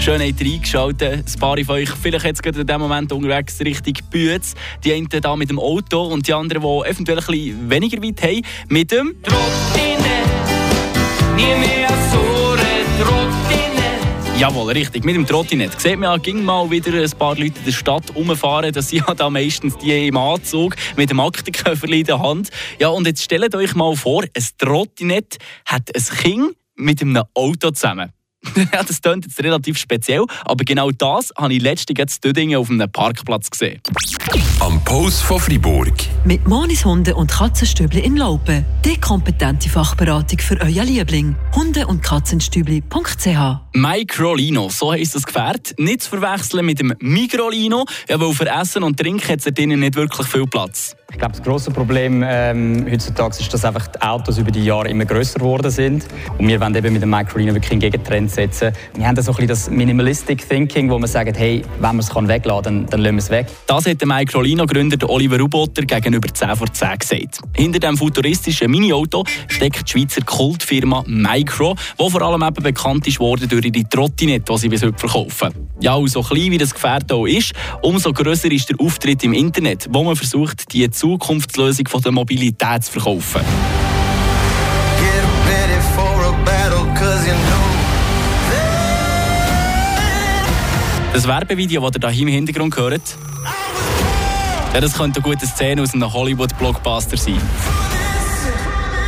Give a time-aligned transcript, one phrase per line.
[0.00, 1.26] Schön habt ihr eingeschaltet.
[1.26, 4.54] Ein paar von euch, vielleicht jetzt gerade in diesem Moment unterwegs Richtung Bütz.
[4.84, 8.22] Die einen da mit dem Auto und die anderen, die eventuell ein bisschen weniger weit
[8.22, 10.24] haben, mit dem Trottine,
[11.36, 12.38] nie mehr so
[13.02, 14.38] Trottine.
[14.38, 15.80] Jawohl, richtig, mit dem Trottinett.
[15.80, 18.72] Sieht man ja, ging mal wieder ein paar Leute in der Stadt rumfahren.
[18.72, 22.50] Das sind ja da meistens die im Anzug mit dem Aktenköffer in der Hand.
[22.78, 27.72] Ja, und jetzt stellt euch mal vor, ein Trottinett hat ein Kind mit einem Auto
[27.72, 28.12] zusammen.
[28.72, 32.70] ja, das klingt jetzt relativ speziell, aber genau das habe ich letztens in Dödingen auf
[32.70, 33.80] einem Parkplatz gesehen.
[34.60, 35.94] Am Post von Fribourg.
[36.24, 38.64] Mit Monis Hunde und Katzenstübli in Laupen.
[38.84, 41.36] Die kompetente Fachberatung für euer Liebling.
[41.54, 43.28] Hunde- und Katzenstübli.ch
[43.74, 45.74] Microlino, so heisst das Gefährt.
[45.78, 49.80] Nicht zu verwechseln mit dem Migrolino, ja, weil für Essen und Trinken hat es drinnen
[49.80, 50.97] nicht wirklich viel Platz.
[51.10, 54.88] Ich glaube, das grosse Problem ähm, heutzutage ist, dass einfach die Autos über die Jahre
[54.88, 56.06] immer grösser geworden sind.
[56.36, 58.74] Und wir wollen eben mit dem Microlino wirklich einen Gegentrend setzen.
[58.92, 62.00] Wir haben da so ein bisschen das Minimalistic Thinking, wo wir sagen, hey, wenn man
[62.00, 63.46] es wegladen kann, dann, dann lassen wir es weg.
[63.66, 67.40] Das hat der Microlino-Gründer Oliver Rubotter gegenüber 10 vor 10 gesagt.
[67.56, 73.18] Hinter dem futuristischen Mini-Auto steckt die Schweizer Kultfirma Micro, die vor allem eben bekannt ist
[73.18, 75.54] worden durch ihre Trottinette, die sie bis heute verkaufen.
[75.80, 79.32] Ja, und so klein wie das Gefährt auch ist, umso grösser ist der Auftritt im
[79.32, 83.40] Internet, wo man versucht, die Zukunftslösung von der Mobilität zu verkaufen.
[91.12, 93.16] Das Werbevideo, das ihr hier im Hintergrund hört,
[94.74, 97.40] ja, das könnte eine gute Szene aus einem Hollywood-Blockbuster sein.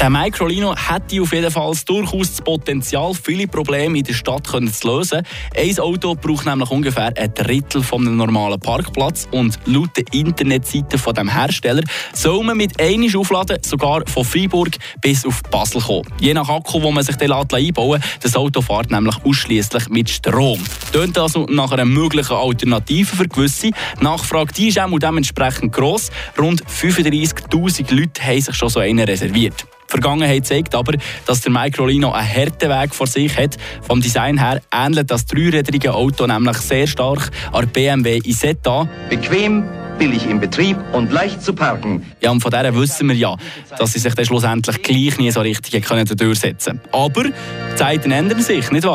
[0.00, 4.60] Der Microlino hätte auf jeden Fall durchaus das Potenzial, viele Probleme in der Stadt zu
[4.86, 5.22] lösen.
[5.56, 10.98] Ein Auto braucht nämlich ungefähr ein Drittel von einem normalen Parkplatz und laut der Internetseite
[10.98, 11.82] von dem Hersteller
[12.12, 16.06] soll man mit einem aufladen sogar von Freiburg bis auf Basel kommen.
[16.20, 20.08] Je nach Akku, wo man sich den einbauen lässt, das Auto fährt nämlich ausschließlich mit
[20.08, 20.62] Strom.
[20.92, 23.72] Tönt also nach einer möglichen Alternative für gewisse.
[24.00, 26.10] Die Nachfrage die ist auch dementsprechend gross.
[26.38, 29.66] Rund 35'000 Leute haben sich schon so einen reserviert.
[29.88, 30.92] Vergangenheit zeigt aber,
[31.26, 33.56] dass der Microlino einen harten Weg vor sich hat.
[33.82, 38.88] Vom Design her ähnelt das dreirädrige Auto nämlich sehr stark an BMW Isetta.
[39.08, 39.64] Bequem,
[39.98, 42.06] billig im Betrieb und leicht zu parken.
[42.20, 43.36] Ja, und von der wissen wir ja,
[43.78, 46.92] dass sie sich dann schlussendlich gleich nie so richtig können durchsetzen können.
[46.92, 47.24] Aber
[47.76, 48.86] Zeiten ändern sich, nicht wahr?